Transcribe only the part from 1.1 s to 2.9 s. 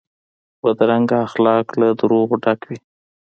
اخلاق له دروغو ډک وي